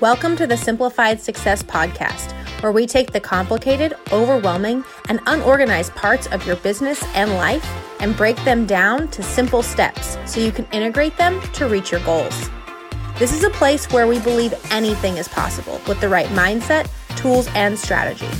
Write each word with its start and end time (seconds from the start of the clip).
Welcome 0.00 0.34
to 0.36 0.46
the 0.46 0.56
Simplified 0.56 1.20
Success 1.20 1.62
Podcast, 1.62 2.32
where 2.62 2.72
we 2.72 2.86
take 2.86 3.12
the 3.12 3.20
complicated, 3.20 3.92
overwhelming, 4.10 4.82
and 5.10 5.20
unorganized 5.26 5.94
parts 5.94 6.26
of 6.28 6.46
your 6.46 6.56
business 6.56 7.04
and 7.08 7.34
life 7.34 7.70
and 8.00 8.16
break 8.16 8.42
them 8.44 8.64
down 8.64 9.08
to 9.08 9.22
simple 9.22 9.62
steps 9.62 10.16
so 10.24 10.40
you 10.40 10.52
can 10.52 10.64
integrate 10.72 11.18
them 11.18 11.38
to 11.52 11.68
reach 11.68 11.90
your 11.90 12.00
goals. 12.00 12.48
This 13.18 13.34
is 13.34 13.44
a 13.44 13.50
place 13.50 13.92
where 13.92 14.06
we 14.06 14.18
believe 14.20 14.54
anything 14.70 15.18
is 15.18 15.28
possible 15.28 15.78
with 15.86 16.00
the 16.00 16.08
right 16.08 16.28
mindset, 16.28 16.88
tools, 17.16 17.46
and 17.48 17.78
strategy. 17.78 18.30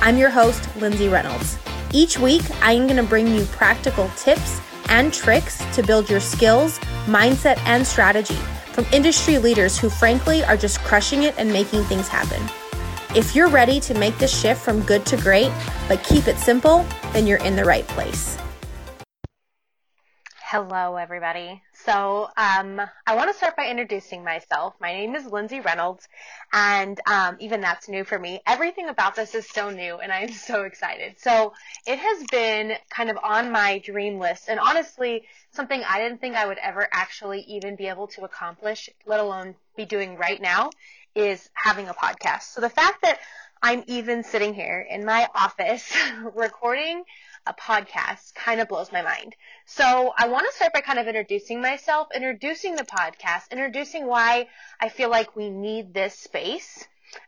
I'm 0.00 0.16
your 0.16 0.30
host, 0.30 0.66
Lindsay 0.76 1.08
Reynolds. 1.08 1.58
Each 1.92 2.18
week, 2.18 2.44
I 2.62 2.72
am 2.72 2.86
going 2.86 2.96
to 2.96 3.02
bring 3.02 3.28
you 3.28 3.44
practical 3.52 4.08
tips 4.16 4.62
and 4.88 5.12
tricks 5.12 5.62
to 5.74 5.82
build 5.82 6.08
your 6.08 6.20
skills, 6.20 6.78
mindset, 7.04 7.58
and 7.66 7.86
strategy 7.86 8.38
from 8.72 8.86
industry 8.92 9.38
leaders 9.38 9.78
who, 9.78 9.88
frankly, 9.88 10.44
are 10.44 10.56
just 10.56 10.80
crushing 10.80 11.24
it 11.24 11.34
and 11.38 11.52
making 11.52 11.84
things 11.84 12.08
happen. 12.08 12.42
If 13.14 13.36
you're 13.36 13.48
ready 13.48 13.78
to 13.80 13.94
make 13.94 14.16
the 14.18 14.26
shift 14.26 14.62
from 14.62 14.80
good 14.82 15.04
to 15.06 15.16
great, 15.18 15.52
but 15.86 16.02
keep 16.02 16.28
it 16.28 16.38
simple, 16.38 16.86
then 17.12 17.26
you're 17.26 17.44
in 17.44 17.56
the 17.56 17.64
right 17.64 17.86
place. 17.88 18.38
Hello, 20.52 20.96
everybody. 20.96 21.62
So, 21.72 22.28
um, 22.36 22.78
I 23.06 23.14
want 23.16 23.30
to 23.30 23.34
start 23.34 23.56
by 23.56 23.68
introducing 23.68 24.22
myself. 24.22 24.74
My 24.82 24.92
name 24.92 25.14
is 25.14 25.24
Lindsay 25.24 25.60
Reynolds, 25.60 26.06
and 26.52 27.00
um, 27.06 27.38
even 27.40 27.62
that's 27.62 27.88
new 27.88 28.04
for 28.04 28.18
me. 28.18 28.42
Everything 28.46 28.90
about 28.90 29.14
this 29.14 29.34
is 29.34 29.48
so 29.48 29.70
new, 29.70 29.96
and 29.96 30.12
I'm 30.12 30.30
so 30.30 30.64
excited. 30.64 31.18
So, 31.18 31.54
it 31.86 31.98
has 31.98 32.24
been 32.30 32.74
kind 32.90 33.08
of 33.08 33.16
on 33.22 33.50
my 33.50 33.78
dream 33.78 34.18
list, 34.18 34.50
and 34.50 34.60
honestly, 34.60 35.22
something 35.52 35.82
I 35.88 36.00
didn't 36.00 36.20
think 36.20 36.36
I 36.36 36.46
would 36.46 36.58
ever 36.58 36.86
actually 36.92 37.46
even 37.48 37.74
be 37.74 37.86
able 37.86 38.08
to 38.08 38.24
accomplish, 38.24 38.90
let 39.06 39.20
alone 39.20 39.54
be 39.74 39.86
doing 39.86 40.18
right 40.18 40.42
now, 40.42 40.68
is 41.14 41.48
having 41.54 41.88
a 41.88 41.94
podcast. 41.94 42.42
So, 42.42 42.60
the 42.60 42.68
fact 42.68 43.00
that 43.04 43.20
I'm 43.62 43.84
even 43.86 44.22
sitting 44.22 44.52
here 44.52 44.86
in 44.90 45.06
my 45.06 45.28
office 45.34 45.96
recording 46.34 47.04
a 47.46 47.54
podcast 47.54 48.34
kind 48.34 48.60
of 48.60 48.68
blows 48.68 48.92
my 48.92 49.02
mind. 49.02 49.34
So 49.66 50.12
I 50.16 50.28
want 50.28 50.46
to 50.48 50.56
start 50.56 50.72
by 50.72 50.80
kind 50.80 50.98
of 50.98 51.06
introducing 51.06 51.60
myself, 51.60 52.08
introducing 52.14 52.76
the 52.76 52.84
podcast, 52.84 53.50
introducing 53.50 54.06
why 54.06 54.48
I 54.80 54.88
feel 54.88 55.10
like 55.10 55.34
we 55.36 55.50
need 55.50 55.92
this 55.92 56.18
space. 56.18 56.86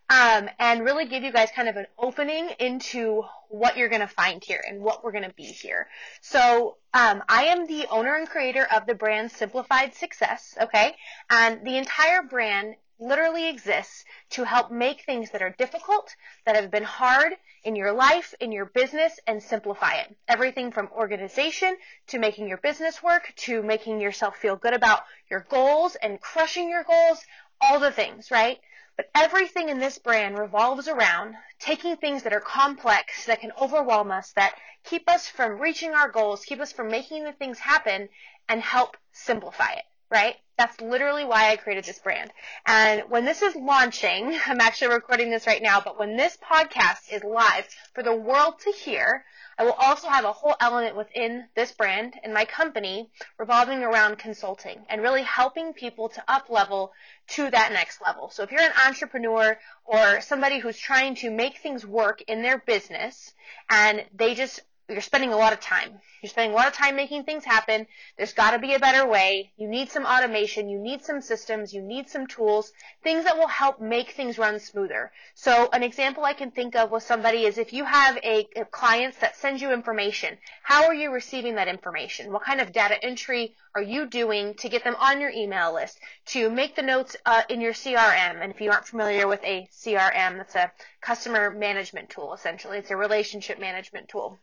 Um, 0.09 0.49
and 0.59 0.83
really 0.83 1.05
give 1.05 1.25
you 1.25 1.33
guys 1.33 1.51
kind 1.55 1.69
of 1.69 1.77
an 1.77 1.87
opening 1.99 2.49
into 2.59 3.23
what 3.49 3.77
you're 3.77 3.91
going 3.91 4.01
to 4.01 4.07
find 4.07 4.43
here 4.43 4.63
and 4.67 4.81
what 4.81 5.05
we're 5.05 5.13
going 5.13 5.25
to 5.25 5.35
be 5.35 5.45
here. 5.45 5.89
So, 6.23 6.79
um, 6.95 7.23
I 7.29 7.45
am 7.47 7.67
the 7.67 7.87
owner 7.91 8.15
and 8.15 8.27
creator 8.27 8.67
of 8.75 8.87
the 8.87 8.95
brand 8.95 9.31
Simplified 9.31 9.95
Success, 9.95 10.57
okay? 10.59 10.95
And 11.29 11.67
the 11.67 11.77
entire 11.77 12.23
brand 12.23 12.77
literally 12.99 13.49
exists 13.49 14.05
to 14.31 14.45
help 14.45 14.71
make 14.71 15.03
things 15.03 15.31
that 15.31 15.43
are 15.43 15.55
difficult, 15.59 16.15
that 16.47 16.57
have 16.57 16.71
been 16.71 16.85
hard 16.85 17.33
in 17.65 17.77
your 17.77 17.93
life, 17.93 18.35
in 18.41 18.53
your 18.53 18.67
business, 18.67 19.19
and 19.27 19.43
simplify 19.43 19.95
it. 19.95 20.17
Everything 20.29 20.71
from 20.71 20.89
organization 20.93 21.77
to 22.09 22.19
making 22.19 22.49
your 22.49 22.59
business 22.59 23.03
work 23.03 23.33
to 23.37 23.63
making 23.63 24.01
yourself 24.01 24.37
feel 24.37 24.57
good 24.57 24.75
about 24.75 25.03
your 25.31 25.47
goals 25.49 25.97
and 25.97 26.21
crushing 26.21 26.69
your 26.69 26.85
goals, 26.85 27.25
all 27.61 27.81
the 27.81 27.91
things, 27.91 28.31
right? 28.31 28.61
But 28.97 29.11
everything 29.15 29.71
in 29.71 29.79
this 29.79 29.99
brand 29.99 30.39
revolves 30.39 30.87
around 30.87 31.35
taking 31.59 31.97
things 31.97 32.23
that 32.23 32.33
are 32.33 32.41
complex, 32.41 33.27
that 33.27 33.41
can 33.41 33.51
overwhelm 33.61 34.13
us, 34.13 34.33
that 34.33 34.55
keep 34.85 35.11
us 35.11 35.29
from 35.29 35.61
reaching 35.61 35.93
our 35.93 36.11
goals, 36.11 36.45
keep 36.45 36.61
us 36.61 36.73
from 36.73 36.89
making 36.89 37.25
the 37.25 37.33
things 37.33 37.59
happen, 37.59 38.09
and 38.49 38.61
help 38.61 38.97
simplify 39.13 39.73
it 39.73 39.85
right? 40.15 40.37
That's 40.57 40.81
literally 40.81 41.25
why 41.25 41.51
I 41.51 41.57
created 41.57 41.85
this 41.85 41.99
brand. 41.99 42.31
And 42.65 43.03
when 43.09 43.25
this 43.25 43.43
is 43.43 43.57
launching, 43.57 44.39
I'm 44.47 44.61
actually 44.61 44.95
recording 44.95 45.29
this 45.29 45.49
right 45.49 45.61
now, 45.61 45.81
but 45.81 45.99
when 45.99 46.17
this 46.17 46.39
podcast 46.39 47.13
is 47.13 47.25
live 47.25 47.69
for 47.95 48.05
the 48.05 48.15
world 48.15 48.61
to 48.61 48.71
hear, 48.71 49.25
I 49.59 49.65
will 49.65 49.73
also 49.73 50.09
have 50.09 50.25
a 50.25 50.33
whole 50.33 50.55
element 50.61 50.97
within 50.97 51.47
this 51.57 51.73
brand 51.73 52.15
and 52.23 52.33
my 52.33 52.45
company 52.45 53.11
revolving 53.39 53.83
around 53.83 54.19
consulting 54.19 54.87
and 54.89 55.03
really 55.03 55.23
helping 55.23 55.73
people 55.73 56.09
to 56.11 56.23
up 56.29 56.49
level 56.49 56.93
to 57.31 57.51
that 57.51 57.73
next 57.73 58.01
level. 58.01 58.31
So 58.31 58.45
if 58.45 58.53
you're 58.53 58.61
an 58.61 58.73
entrepreneur 58.87 59.59
or 59.85 60.21
somebody 60.21 60.61
who's 60.61 60.79
trying 60.79 61.17
to 61.17 61.31
make 61.31 61.59
things 61.59 61.85
work 61.85 62.23
in 62.23 62.43
their 62.43 62.59
business 62.59 63.35
and 63.69 64.05
they 64.15 64.37
just 64.37 64.61
you're 64.89 65.01
spending 65.01 65.33
a 65.33 65.37
lot 65.37 65.53
of 65.53 65.61
time. 65.61 65.99
You're 66.23 66.31
spending 66.31 66.53
a 66.53 66.57
lot 66.57 66.67
of 66.67 66.75
time 66.75 66.97
making 66.97 67.25
things 67.25 67.45
happen. 67.45 67.87
There's 68.17 68.35
got 68.35 68.51
to 68.51 68.59
be 68.59 68.75
a 68.75 68.79
better 68.79 69.07
way. 69.07 69.53
You 69.57 69.67
need 69.67 69.91
some 69.91 70.05
automation. 70.05 70.69
You 70.69 70.79
need 70.79 71.03
some 71.03 71.23
systems. 71.23 71.73
You 71.73 71.81
need 71.81 72.09
some 72.09 72.27
tools, 72.27 72.73
things 73.03 73.25
that 73.25 73.39
will 73.39 73.47
help 73.49 73.81
make 73.81 74.11
things 74.11 74.39
run 74.39 74.61
smoother. 74.61 75.11
So 75.35 75.71
an 75.73 75.83
example 75.83 76.25
I 76.25 76.35
can 76.35 76.51
think 76.51 76.77
of 76.77 76.91
with 76.91 77.03
somebody 77.03 77.45
is 77.45 77.57
if 77.57 77.73
you 77.73 77.85
have 77.85 78.19
a, 78.19 78.47
a 78.57 78.65
clients 78.67 79.19
that 79.19 79.37
sends 79.37 79.63
you 79.63 79.73
information, 79.73 80.37
how 80.63 80.85
are 80.85 80.95
you 80.95 81.11
receiving 81.11 81.55
that 81.55 81.69
information? 81.69 82.33
What 82.33 82.45
kind 82.45 82.61
of 82.61 82.73
data 82.73 83.03
entry 83.03 83.55
are 83.75 83.83
you 83.83 84.07
doing 84.07 84.55
to 84.55 84.69
get 84.69 84.85
them 84.85 84.97
on 84.99 85.21
your 85.21 85.31
email 85.31 85.75
list, 85.75 85.99
to 86.27 86.51
make 86.51 86.77
the 86.77 86.83
notes 86.83 87.17
uh, 87.25 87.43
in 87.49 87.61
your 87.61 87.73
CRM? 87.73 88.43
And 88.43 88.53
if 88.53 88.61
you 88.61 88.71
aren't 88.71 88.87
familiar 88.87 89.27
with 89.27 89.43
a 89.45 89.67
CRM, 89.73 90.37
that's 90.37 90.55
a 90.55 90.73
customer 91.01 91.51
management 91.51 92.11
tool 92.11 92.35
essentially. 92.35 92.79
It's 92.79 92.91
a 92.91 92.97
relationship 92.97 93.59
management 93.59 94.09
tool. 94.09 94.39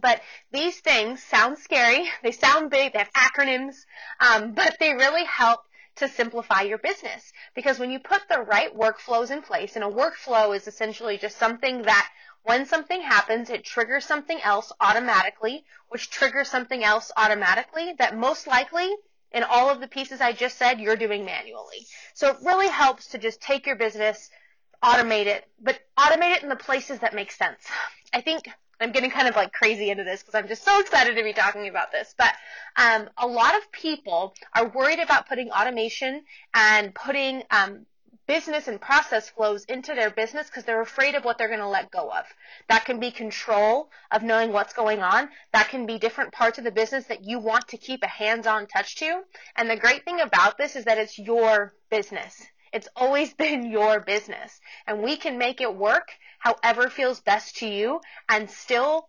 But 0.00 0.20
these 0.52 0.78
things 0.80 1.22
sound 1.22 1.58
scary. 1.58 2.08
They 2.22 2.32
sound 2.32 2.70
big. 2.70 2.92
They 2.92 2.98
have 2.98 3.12
acronyms, 3.12 3.76
um, 4.20 4.52
but 4.52 4.76
they 4.78 4.94
really 4.94 5.24
help 5.24 5.60
to 5.96 6.08
simplify 6.08 6.62
your 6.62 6.78
business. 6.78 7.32
Because 7.54 7.78
when 7.78 7.90
you 7.90 7.98
put 7.98 8.22
the 8.28 8.40
right 8.40 8.74
workflows 8.76 9.30
in 9.30 9.42
place, 9.42 9.76
and 9.76 9.84
a 9.84 9.88
workflow 9.88 10.56
is 10.56 10.66
essentially 10.66 11.18
just 11.18 11.38
something 11.38 11.82
that 11.82 12.08
when 12.42 12.66
something 12.66 13.02
happens, 13.02 13.50
it 13.50 13.64
triggers 13.64 14.06
something 14.06 14.40
else 14.40 14.72
automatically, 14.80 15.64
which 15.88 16.10
triggers 16.10 16.48
something 16.48 16.82
else 16.82 17.12
automatically 17.16 17.94
that 17.98 18.16
most 18.16 18.46
likely 18.46 18.88
in 19.32 19.42
all 19.44 19.70
of 19.70 19.80
the 19.80 19.88
pieces 19.88 20.20
I 20.20 20.32
just 20.32 20.56
said, 20.56 20.80
you're 20.80 20.96
doing 20.96 21.24
manually. 21.24 21.86
So 22.14 22.28
it 22.28 22.38
really 22.44 22.68
helps 22.68 23.08
to 23.08 23.18
just 23.18 23.40
take 23.40 23.66
your 23.66 23.76
business, 23.76 24.30
automate 24.82 25.26
it, 25.26 25.44
but 25.60 25.78
automate 25.96 26.36
it 26.36 26.42
in 26.42 26.48
the 26.48 26.56
places 26.56 27.00
that 27.00 27.14
make 27.14 27.30
sense. 27.30 27.60
I 28.12 28.22
think 28.22 28.48
I'm 28.80 28.92
getting 28.92 29.10
kind 29.10 29.28
of 29.28 29.36
like 29.36 29.52
crazy 29.52 29.90
into 29.90 30.04
this 30.04 30.22
because 30.22 30.34
I'm 30.34 30.48
just 30.48 30.64
so 30.64 30.80
excited 30.80 31.16
to 31.16 31.22
be 31.22 31.32
talking 31.32 31.68
about 31.68 31.92
this. 31.92 32.14
But 32.16 32.32
um, 32.76 33.08
a 33.18 33.26
lot 33.26 33.56
of 33.56 33.70
people 33.72 34.34
are 34.54 34.68
worried 34.68 35.00
about 35.00 35.28
putting 35.28 35.50
automation 35.50 36.22
and 36.54 36.94
putting 36.94 37.42
um, 37.50 37.86
business 38.26 38.68
and 38.68 38.80
process 38.80 39.28
flows 39.28 39.64
into 39.64 39.92
their 39.92 40.08
business 40.08 40.46
because 40.46 40.64
they're 40.64 40.80
afraid 40.80 41.16
of 41.16 41.24
what 41.24 41.36
they're 41.36 41.48
going 41.48 41.58
to 41.58 41.66
let 41.66 41.90
go 41.90 42.10
of. 42.10 42.24
That 42.68 42.84
can 42.84 43.00
be 43.00 43.10
control 43.10 43.90
of 44.12 44.22
knowing 44.22 44.52
what's 44.52 44.72
going 44.72 45.00
on. 45.00 45.28
That 45.52 45.68
can 45.68 45.84
be 45.84 45.98
different 45.98 46.32
parts 46.32 46.56
of 46.56 46.62
the 46.62 46.70
business 46.70 47.06
that 47.06 47.24
you 47.24 47.40
want 47.40 47.66
to 47.68 47.76
keep 47.76 48.04
a 48.04 48.08
hands-on 48.08 48.68
touch 48.68 48.96
to. 48.96 49.22
And 49.56 49.68
the 49.68 49.76
great 49.76 50.04
thing 50.04 50.20
about 50.20 50.58
this 50.58 50.76
is 50.76 50.84
that 50.84 50.96
it's 50.96 51.18
your 51.18 51.74
business. 51.90 52.40
It's 52.72 52.88
always 52.94 53.34
been 53.44 53.68
your 53.68 53.98
business. 53.98 54.60
And 54.86 55.02
we 55.02 55.16
can 55.16 55.36
make 55.36 55.60
it 55.60 55.74
work 55.74 56.08
however 56.40 56.90
feels 56.90 57.20
best 57.20 57.58
to 57.58 57.68
you 57.68 58.00
and 58.28 58.50
still 58.50 59.08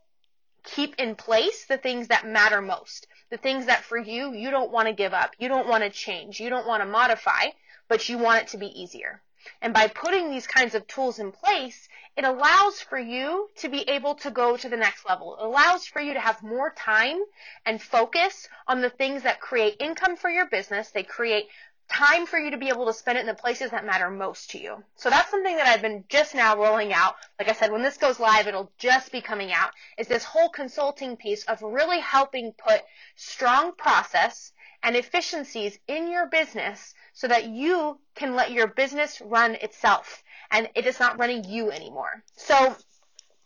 keep 0.64 0.96
in 1.00 1.16
place 1.16 1.66
the 1.66 1.78
things 1.78 2.09
that 2.09 2.28
matter 2.28 2.62
most. 2.62 3.08
The 3.31 3.38
things 3.38 3.66
that 3.66 3.84
for 3.84 3.97
you, 3.97 4.34
you 4.34 4.52
don't 4.52 4.72
want 4.72 4.88
to 4.88 4.94
give 4.94 5.14
up. 5.14 5.31
You 5.40 5.47
don't 5.47 5.68
want 5.68 5.84
to 5.84 5.90
change. 5.90 6.40
You 6.40 6.50
don't 6.50 6.68
want 6.68 6.84
to 6.84 6.90
modify, 6.90 7.47
but 7.88 8.08
you 8.08 8.18
want 8.18 8.44
it 8.44 8.47
to 8.50 8.58
be 8.58 8.68
easier. 8.68 9.22
And 9.59 9.74
by 9.74 9.88
putting 9.88 10.30
these 10.30 10.46
kinds 10.46 10.75
of 10.75 10.86
tools 10.86 11.18
in 11.18 11.31
place, 11.31 11.90
it 12.16 12.25
allows 12.25 12.80
for 12.81 13.00
you 13.00 13.50
to 13.58 13.70
be 13.70 13.90
able 13.90 14.16
to 14.16 14.30
go 14.30 14.56
to 14.56 14.70
the 14.70 14.78
next 14.78 15.08
level. 15.08 15.36
It 15.36 15.44
allows 15.44 15.88
for 15.88 16.00
you 16.00 16.14
to 16.14 16.20
have 16.20 16.44
more 16.44 16.74
time 16.78 17.20
and 17.66 17.81
focus 17.81 18.47
on 18.68 18.81
the 18.81 18.90
things 18.91 19.24
that 19.24 19.41
create 19.41 19.78
income 19.80 20.16
for 20.16 20.30
your 20.30 20.46
business. 20.46 20.91
They 20.91 21.03
create 21.03 21.47
time 21.91 22.25
for 22.25 22.40
you 22.40 22.52
to 22.52 22.57
be 22.57 22.69
able 22.69 22.85
to 22.85 22.94
spend 22.94 23.18
it 23.18 23.22
in 23.22 23.28
the 23.28 23.34
places 23.34 23.72
that 23.72 23.85
matter 23.85 24.09
most 24.09 24.52
to 24.52 24.59
you. 24.59 24.84
So 24.96 25.09
that's 25.09 25.29
something 25.29 25.55
that 25.58 25.67
I've 25.67 25.82
been 25.82 26.05
just 26.09 26.34
now 26.34 26.58
rolling 26.58 26.93
out. 26.93 27.16
Like 27.38 27.49
I 27.49 27.53
said, 27.53 27.72
when 27.72 27.84
this 27.84 27.97
goes 27.97 28.20
live, 28.20 28.47
it'll 28.47 28.72
just 28.78 29.11
be 29.11 29.22
coming 29.22 29.52
out. 29.52 29.72
Is 29.97 30.08
this 30.08 30.23
whole 30.23 30.49
consulting 30.49 31.17
piece 31.17 31.43
of 31.46 31.61
really 31.61 31.99
helping 31.99 32.53
put 32.53 32.82
strong 33.16 33.73
process 33.73 34.53
and 34.84 34.96
efficiencies 34.96 35.78
in 35.88 36.11
your 36.11 36.28
business 36.28 36.93
so 37.14 37.28
that 37.28 37.47
you 37.47 37.99
can 38.16 38.35
let 38.35 38.52
your 38.52 38.67
business 38.67 39.22
run 39.22 39.55
itself 39.55 40.23
and 40.49 40.70
it 40.76 40.85
is 40.85 40.99
not 40.99 41.20
running 41.20 41.44
you 41.44 41.72
anymore. 41.72 42.23
So 42.35 42.76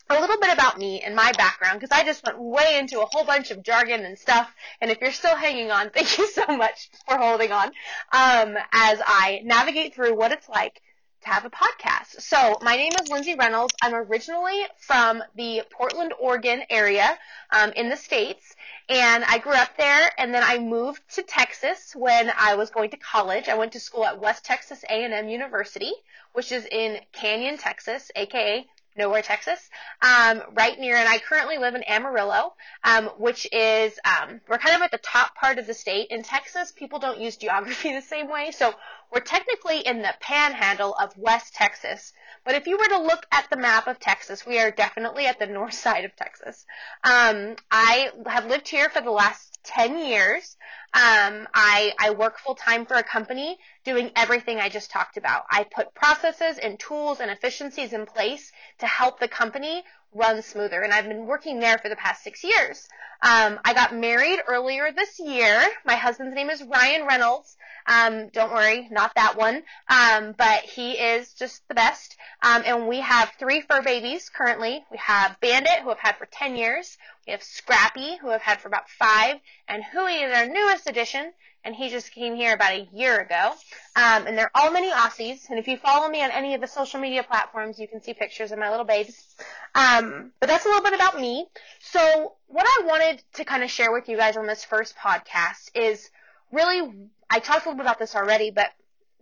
a 0.09 0.19
little 0.19 0.37
bit 0.39 0.53
about 0.53 0.77
me 0.77 1.01
and 1.01 1.15
my 1.15 1.31
background 1.37 1.79
because 1.79 1.97
I 1.97 2.03
just 2.03 2.23
went 2.23 2.39
way 2.39 2.77
into 2.77 3.01
a 3.01 3.05
whole 3.05 3.25
bunch 3.25 3.51
of 3.51 3.63
jargon 3.63 4.05
and 4.05 4.17
stuff. 4.17 4.53
And 4.79 4.91
if 4.91 5.01
you're 5.01 5.11
still 5.11 5.35
hanging 5.35 5.71
on, 5.71 5.89
thank 5.93 6.17
you 6.17 6.27
so 6.27 6.45
much 6.47 6.89
for 7.07 7.17
holding 7.17 7.51
on 7.51 7.67
um, 8.11 8.55
as 8.71 9.01
I 9.05 9.41
navigate 9.43 9.95
through 9.95 10.15
what 10.15 10.31
it's 10.31 10.47
like 10.47 10.81
to 11.23 11.29
have 11.29 11.45
a 11.45 11.49
podcast. 11.49 12.21
So 12.21 12.59
my 12.61 12.75
name 12.75 12.91
is 13.01 13.09
Lindsay 13.09 13.33
Reynolds. 13.33 13.73
I'm 13.81 13.95
originally 13.95 14.61
from 14.77 15.23
the 15.35 15.63
Portland, 15.71 16.13
Oregon 16.19 16.61
area 16.69 17.17
um, 17.51 17.71
in 17.71 17.89
the 17.89 17.97
States. 17.97 18.55
And 18.87 19.23
I 19.23 19.39
grew 19.39 19.53
up 19.53 19.75
there 19.75 20.11
and 20.19 20.31
then 20.31 20.43
I 20.45 20.59
moved 20.59 21.01
to 21.15 21.23
Texas 21.23 21.95
when 21.95 22.31
I 22.37 22.53
was 22.53 22.69
going 22.69 22.91
to 22.91 22.97
college. 22.97 23.49
I 23.49 23.55
went 23.55 23.71
to 23.71 23.79
school 23.79 24.05
at 24.05 24.21
West 24.21 24.45
Texas 24.45 24.83
A&M 24.87 25.27
University, 25.27 25.93
which 26.33 26.51
is 26.51 26.67
in 26.71 26.99
Canyon, 27.11 27.57
Texas, 27.57 28.11
aka 28.15 28.67
nowhere, 28.97 29.21
Texas, 29.21 29.59
um, 30.01 30.41
right 30.53 30.79
near, 30.79 30.95
and 30.95 31.07
I 31.07 31.19
currently 31.19 31.57
live 31.57 31.75
in 31.75 31.83
Amarillo, 31.83 32.53
um, 32.83 33.05
which 33.17 33.47
is, 33.51 33.97
um, 34.05 34.41
we're 34.47 34.57
kind 34.57 34.75
of 34.75 34.81
at 34.81 34.91
the 34.91 34.97
top 34.97 35.35
part 35.35 35.59
of 35.59 35.67
the 35.67 35.73
state. 35.73 36.07
In 36.09 36.23
Texas, 36.23 36.71
people 36.71 36.99
don't 36.99 37.19
use 37.19 37.37
geography 37.37 37.93
the 37.95 38.01
same 38.01 38.29
way, 38.29 38.51
so 38.51 38.73
we're 39.11 39.21
technically 39.21 39.79
in 39.79 40.01
the 40.01 40.13
panhandle 40.19 40.93
of 40.95 41.17
West 41.17 41.53
Texas. 41.53 42.13
But 42.43 42.55
if 42.55 42.67
you 42.67 42.77
were 42.77 42.97
to 42.97 42.99
look 42.99 43.25
at 43.31 43.49
the 43.49 43.57
map 43.57 43.87
of 43.87 43.99
Texas, 43.99 44.45
we 44.45 44.59
are 44.59 44.71
definitely 44.71 45.25
at 45.25 45.39
the 45.39 45.45
north 45.47 45.73
side 45.73 46.05
of 46.05 46.15
Texas. 46.15 46.65
Um, 47.03 47.55
I 47.71 48.11
have 48.27 48.45
lived 48.45 48.67
here 48.67 48.89
for 48.89 49.01
the 49.01 49.11
last 49.11 49.54
10 49.65 49.97
years. 49.97 50.57
Um, 50.93 51.47
I, 51.53 51.93
I 51.99 52.11
work 52.11 52.39
full 52.39 52.55
time 52.55 52.85
for 52.85 52.95
a 52.95 53.03
company 53.03 53.57
doing 53.83 54.11
everything 54.15 54.59
I 54.59 54.69
just 54.69 54.91
talked 54.91 55.17
about. 55.17 55.43
I 55.51 55.63
put 55.63 55.93
processes 55.93 56.57
and 56.57 56.79
tools 56.79 57.19
and 57.19 57.29
efficiencies 57.29 57.93
in 57.93 58.05
place 58.05 58.51
to 58.79 58.87
help 58.87 59.19
the 59.19 59.27
company 59.27 59.83
run 60.15 60.41
smoother. 60.41 60.81
And 60.81 60.93
I've 60.93 61.07
been 61.07 61.27
working 61.27 61.59
there 61.59 61.77
for 61.77 61.89
the 61.89 61.95
past 61.95 62.23
six 62.23 62.43
years. 62.43 62.87
Um, 63.21 63.59
I 63.63 63.73
got 63.73 63.95
married 63.95 64.39
earlier 64.47 64.91
this 64.91 65.19
year. 65.19 65.61
My 65.85 65.95
husband's 65.95 66.35
name 66.35 66.49
is 66.49 66.63
Ryan 66.63 67.05
Reynolds. 67.05 67.55
Um, 67.87 68.29
don't 68.29 68.51
worry, 68.51 68.87
not 68.91 69.13
that 69.15 69.37
one. 69.37 69.63
Um, 69.89 70.33
but 70.37 70.61
he 70.61 70.93
is 70.93 71.33
just 71.33 71.67
the 71.67 71.75
best. 71.75 72.15
Um, 72.41 72.63
and 72.65 72.87
we 72.87 73.01
have 73.01 73.31
three 73.37 73.61
fur 73.61 73.81
babies 73.81 74.29
currently. 74.29 74.83
We 74.91 74.97
have 74.97 75.39
Bandit, 75.39 75.81
who 75.83 75.91
I've 75.91 75.99
had 75.99 76.17
for 76.17 76.25
10 76.25 76.55
years. 76.55 76.97
We 77.27 77.31
have 77.31 77.43
Scrappy, 77.43 78.17
who 78.17 78.31
I've 78.31 78.41
had 78.41 78.61
for 78.61 78.67
about 78.67 78.89
five. 78.89 79.35
And 79.67 79.83
Hui 79.83 80.13
is 80.13 80.35
our 80.35 80.47
newest 80.47 80.89
addition. 80.89 81.31
And 81.65 81.75
he 81.75 81.89
just 81.89 82.11
came 82.11 82.35
here 82.35 82.53
about 82.53 82.73
a 82.73 82.87
year 82.93 83.17
ago. 83.17 83.51
Um, 83.95 84.27
and 84.27 84.37
they're 84.37 84.51
all 84.53 84.71
mini 84.71 84.91
Aussies. 84.91 85.49
And 85.49 85.57
if 85.57 85.67
you 85.67 85.77
follow 85.77 86.07
me 86.07 86.23
on 86.23 86.29
any 86.29 86.53
of 86.53 86.61
the 86.61 86.67
social 86.67 86.99
media 86.99 87.23
platforms, 87.23 87.79
you 87.79 87.87
can 87.87 88.01
see 88.03 88.13
pictures 88.13 88.51
of 88.51 88.59
my 88.59 88.69
little 88.69 88.85
babes. 88.85 89.35
Um, 89.73 90.31
but 90.39 90.47
that's 90.47 90.65
a 90.65 90.67
little 90.67 90.83
bit 90.83 90.93
about 90.93 91.19
me. 91.19 91.47
So 91.79 92.33
what 92.47 92.65
I 92.65 92.85
wanted 92.85 93.23
to 93.33 93.45
kind 93.45 93.63
of 93.63 93.71
share 93.71 93.91
with 93.91 94.07
you 94.07 94.15
guys 94.15 94.37
on 94.37 94.45
this 94.45 94.63
first 94.63 94.95
podcast 94.95 95.71
is 95.73 96.11
really, 96.51 97.09
I 97.29 97.39
talked 97.39 97.65
a 97.65 97.69
little 97.69 97.77
bit 97.77 97.85
about 97.85 97.99
this 97.99 98.15
already, 98.15 98.51
but 98.51 98.69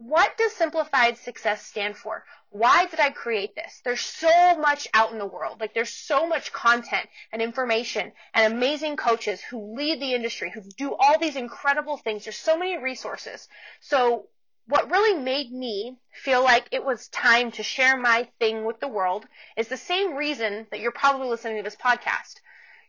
what 0.06 0.38
does 0.38 0.52
simplified 0.52 1.18
success 1.18 1.66
stand 1.66 1.96
for? 1.96 2.26
Why 2.50 2.88
did 2.88 3.00
I 3.00 3.10
create 3.10 3.56
this? 3.56 3.80
There's 3.86 4.02
so 4.02 4.58
much 4.58 4.86
out 4.94 5.14
in 5.14 5.18
the 5.18 5.26
world. 5.26 5.62
Like 5.62 5.74
there's 5.74 5.94
so 5.94 6.28
much 6.28 6.52
content 6.52 7.08
and 7.32 7.42
information 7.42 8.12
and 8.34 8.54
amazing 8.54 8.98
coaches 8.98 9.42
who 9.42 9.76
lead 9.78 10.02
the 10.02 10.14
industry, 10.14 10.52
who 10.52 10.62
do 10.78 10.94
all 10.94 11.18
these 11.20 11.38
incredible 11.38 11.96
things. 11.96 12.26
There's 12.26 12.36
so 12.36 12.58
many 12.58 12.78
resources. 12.78 13.48
So 13.80 14.28
what 14.68 14.92
really 14.92 15.18
made 15.18 15.54
me 15.54 15.98
feel 16.12 16.44
like 16.44 16.68
it 16.72 16.84
was 16.84 17.08
time 17.08 17.52
to 17.52 17.64
share 17.64 17.96
my 17.96 18.28
thing 18.40 18.66
with 18.66 18.82
the 18.82 18.90
world 18.90 19.26
is 19.56 19.70
the 19.70 19.78
same 19.78 20.16
reason 20.16 20.68
that 20.72 20.82
you're 20.82 20.92
probably 20.92 21.30
listening 21.30 21.58
to 21.58 21.64
this 21.64 21.78
podcast. 21.78 22.42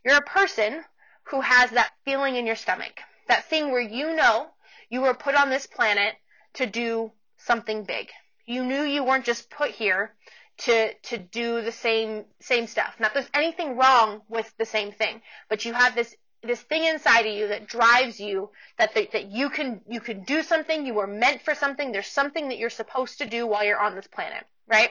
You're 0.04 0.16
a 0.16 0.22
person 0.22 0.84
who 1.28 1.42
has 1.42 1.70
that 1.70 1.92
feeling 2.04 2.34
in 2.34 2.44
your 2.44 2.56
stomach, 2.56 3.00
that 3.28 3.48
thing 3.48 3.70
where 3.70 3.80
you 3.80 4.16
know 4.16 4.48
you 4.90 5.02
were 5.02 5.14
put 5.14 5.36
on 5.36 5.48
this 5.48 5.66
planet 5.68 6.14
to 6.54 6.66
do 6.66 7.12
something 7.36 7.84
big. 7.84 8.10
You 8.46 8.64
knew 8.64 8.82
you 8.82 9.04
weren't 9.04 9.24
just 9.24 9.50
put 9.50 9.70
here 9.70 10.14
to 10.56 10.94
to 10.94 11.18
do 11.18 11.62
the 11.62 11.72
same 11.72 12.24
same 12.40 12.66
stuff. 12.66 12.94
Not 12.98 13.14
there's 13.14 13.30
anything 13.34 13.76
wrong 13.76 14.22
with 14.28 14.52
the 14.58 14.66
same 14.66 14.92
thing, 14.92 15.20
but 15.48 15.64
you 15.64 15.72
have 15.72 15.94
this 15.94 16.14
this 16.42 16.60
thing 16.60 16.84
inside 16.84 17.26
of 17.26 17.34
you 17.34 17.48
that 17.48 17.66
drives 17.66 18.20
you 18.20 18.50
that 18.78 18.94
the, 18.94 19.08
that 19.12 19.30
you 19.30 19.50
can 19.50 19.80
you 19.88 20.00
can 20.00 20.22
do 20.24 20.42
something. 20.42 20.86
You 20.86 20.94
were 20.94 21.06
meant 21.06 21.42
for 21.42 21.54
something. 21.54 21.90
There's 21.90 22.06
something 22.06 22.48
that 22.48 22.58
you're 22.58 22.70
supposed 22.70 23.18
to 23.18 23.26
do 23.26 23.46
while 23.46 23.64
you're 23.64 23.80
on 23.80 23.94
this 23.94 24.06
planet, 24.06 24.44
right? 24.68 24.90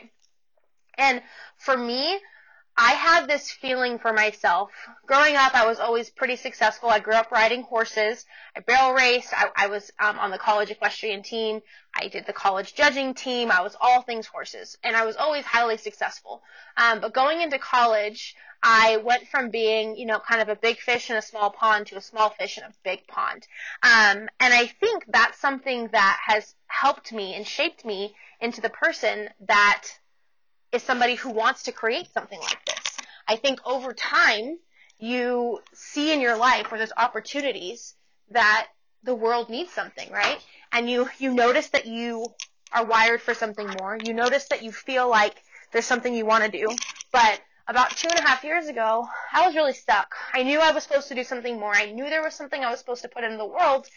And 0.98 1.22
for 1.58 1.78
me, 1.78 2.20
I 2.76 2.92
had 2.94 3.28
this 3.28 3.52
feeling 3.52 4.00
for 4.00 4.14
myself. 4.14 4.72
Growing 5.06 5.36
up, 5.36 5.54
I 5.54 5.68
was 5.68 5.80
always 5.80 6.10
pretty 6.10 6.36
successful. 6.36 6.90
I 6.90 7.00
grew 7.00 7.14
up 7.14 7.32
riding 7.32 7.62
horses. 7.62 8.26
I 8.56 8.62
barrel 8.62 8.94
raced. 8.94 9.32
I, 9.32 9.50
I 9.56 9.68
was 9.68 9.92
um, 10.00 10.18
on 10.18 10.32
the 10.32 10.40
college 10.40 10.72
equestrian 10.72 11.22
team. 11.22 11.62
I 11.94 12.08
did 12.08 12.26
the 12.26 12.34
college 12.34 12.74
judging 12.74 13.14
team. 13.14 13.52
I 13.52 13.62
was 13.62 13.76
all 13.80 14.02
things 14.02 14.26
horses, 14.26 14.78
and 14.84 14.96
I 14.96 15.06
was 15.06 15.16
always 15.16 15.46
highly 15.46 15.78
successful. 15.78 16.42
Um, 16.76 17.00
but 17.00 17.14
going 17.14 17.42
into 17.42 17.60
college, 17.60 18.36
I 18.64 18.98
went 18.98 19.28
from 19.28 19.50
being, 19.50 19.98
you 19.98 20.06
know, 20.06 20.20
kind 20.20 20.42
of 20.42 20.50
a 20.50 20.56
big 20.56 20.80
fish 20.80 21.10
in 21.10 21.18
a 21.18 21.22
small 21.22 21.52
pond 21.52 21.88
to 21.88 21.98
a 21.98 22.02
small 22.02 22.30
fish 22.30 22.58
in 22.58 22.64
a 22.64 22.74
big 22.84 23.06
pond. 23.08 23.46
Um, 23.84 24.30
and 24.40 24.54
I 24.54 24.68
think 24.80 25.06
that's 25.10 25.38
something 25.40 25.90
that 25.92 26.20
has 26.26 26.56
helped 26.68 27.12
me 27.12 27.36
and 27.36 27.46
shaped 27.46 27.84
me 27.84 28.16
into 28.40 28.62
the 28.62 28.70
person 28.70 29.30
that 29.42 29.84
is 30.74 30.84
somebody 30.84 31.16
who 31.16 31.30
wants 31.30 31.64
to 31.64 31.72
create 31.72 32.12
something 32.14 32.40
like 32.40 32.66
this. 32.66 32.98
I 33.28 33.36
think 33.36 33.60
over 33.66 33.94
time, 33.94 34.58
you 34.98 35.60
see 35.74 36.12
in 36.12 36.20
your 36.20 36.36
life 36.36 36.72
where 36.72 36.78
there's 36.78 36.92
opportunities 36.98 37.94
that 38.32 38.68
the 39.04 39.16
world 39.16 39.50
needs 39.50 39.72
something, 39.72 40.10
right? 40.12 40.40
And 40.72 40.90
you, 40.90 41.10
you 41.20 41.34
notice 41.34 41.70
that 41.70 41.86
you 41.86 42.26
are 42.72 42.86
wired 42.86 43.22
for 43.22 43.34
something 43.34 43.70
more. 43.80 43.98
You 44.04 44.14
notice 44.14 44.48
that 44.50 44.64
you 44.64 44.72
feel 44.72 45.08
like 45.10 45.36
there's 45.72 45.86
something 45.86 46.14
you 46.14 46.26
want 46.26 46.44
to 46.46 46.50
do. 46.50 46.68
But 47.12 47.40
about 47.68 47.92
two 47.92 48.08
and 48.10 48.20
a 48.20 48.28
half 48.28 48.44
years 48.44 48.68
ago, 48.68 49.08
I 49.32 49.46
was 49.46 49.56
really 49.56 49.74
stuck. 49.74 50.16
I 50.34 50.44
knew 50.44 50.60
I 50.60 50.72
was 50.72 50.84
supposed 50.84 51.10
to 51.10 51.16
do 51.16 51.24
something 51.24 51.60
more. 51.60 51.74
I 51.74 51.92
knew 51.92 52.10
there 52.10 52.24
was 52.24 52.34
something 52.34 52.64
I 52.64 52.72
was 52.72 52.80
supposed 52.80 53.04
to 53.04 53.10
put 53.10 53.24
into 53.24 53.38
the 53.38 53.46
world, 53.46 53.88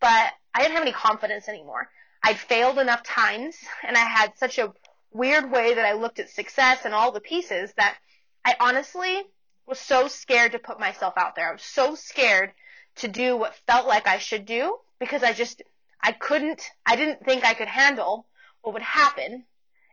but 0.00 0.32
I 0.54 0.60
didn't 0.60 0.74
have 0.74 0.82
any 0.82 0.92
confidence 0.92 1.48
anymore. 1.48 1.88
I'd 2.22 2.38
failed 2.38 2.78
enough 2.78 3.02
times 3.02 3.56
and 3.86 3.96
I 3.96 4.00
had 4.00 4.36
such 4.36 4.58
a 4.58 4.72
weird 5.12 5.50
way 5.50 5.74
that 5.74 5.84
I 5.84 5.92
looked 5.92 6.18
at 6.18 6.30
success 6.30 6.80
and 6.84 6.94
all 6.94 7.12
the 7.12 7.20
pieces 7.20 7.72
that 7.76 7.96
I 8.44 8.56
honestly 8.60 9.22
was 9.66 9.78
so 9.78 10.08
scared 10.08 10.52
to 10.52 10.58
put 10.58 10.78
myself 10.78 11.14
out 11.16 11.34
there. 11.34 11.48
I 11.48 11.52
was 11.52 11.62
so 11.62 11.94
scared 11.94 12.52
to 12.96 13.08
do 13.08 13.36
what 13.36 13.54
felt 13.66 13.86
like 13.86 14.06
I 14.06 14.18
should 14.18 14.46
do 14.46 14.76
because 14.98 15.22
I 15.22 15.32
just, 15.32 15.62
I 16.00 16.12
couldn't, 16.12 16.62
I 16.84 16.96
didn't 16.96 17.24
think 17.24 17.44
I 17.44 17.54
could 17.54 17.68
handle 17.68 18.26
what 18.62 18.74
would 18.74 18.82
happen 18.82 19.44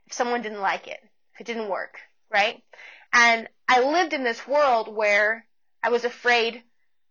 if 0.06 0.13
someone 0.13 0.42
didn't 0.42 0.62
like 0.62 0.88
it, 0.88 1.00
if 1.33 1.42
it 1.42 1.48
didn't 1.48 1.69
work, 1.69 2.00
right? 2.31 2.62
And 3.12 3.48
I 3.68 3.81
lived 3.81 4.13
in 4.13 4.24
this 4.24 4.48
world 4.48 4.94
where 4.94 5.45
I 5.81 5.89
was 5.89 6.06
afraid 6.06 6.63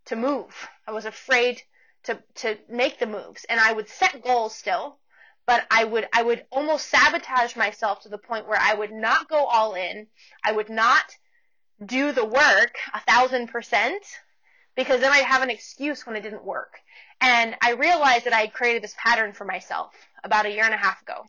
to 0.06 0.16
move. 0.16 0.68
I 0.86 0.92
was 0.92 1.04
afraid 1.04 1.62
to, 2.04 2.18
to 2.36 2.58
make 2.68 2.98
the 2.98 3.06
moves 3.06 3.44
and 3.48 3.60
I 3.60 3.72
would 3.72 3.88
set 3.88 4.22
goals 4.22 4.54
still 4.54 4.98
but 5.46 5.66
I 5.70 5.84
would 5.84 6.08
I 6.12 6.22
would 6.22 6.44
almost 6.50 6.88
sabotage 6.88 7.56
myself 7.56 8.02
to 8.02 8.08
the 8.08 8.18
point 8.18 8.46
where 8.46 8.60
I 8.60 8.74
would 8.74 8.92
not 8.92 9.28
go 9.28 9.44
all 9.44 9.74
in. 9.74 10.06
I 10.44 10.52
would 10.52 10.70
not 10.70 11.04
do 11.84 12.12
the 12.12 12.24
work 12.24 12.76
a 12.94 13.00
thousand 13.00 13.48
percent 13.48 14.04
because 14.76 15.00
then 15.00 15.12
I'd 15.12 15.24
have 15.24 15.42
an 15.42 15.50
excuse 15.50 16.06
when 16.06 16.16
it 16.16 16.22
didn't 16.22 16.44
work. 16.44 16.78
And 17.20 17.54
I 17.60 17.72
realized 17.72 18.24
that 18.26 18.32
I 18.32 18.42
had 18.42 18.52
created 18.52 18.82
this 18.82 18.94
pattern 18.96 19.32
for 19.32 19.44
myself 19.44 19.94
about 20.24 20.46
a 20.46 20.50
year 20.50 20.64
and 20.64 20.74
a 20.74 20.78
half 20.78 21.02
ago. 21.02 21.24